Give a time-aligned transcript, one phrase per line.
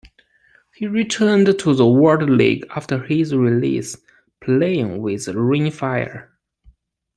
[0.73, 3.95] He returned to the World League after his release,
[4.43, 6.31] playing with Rhein Fire.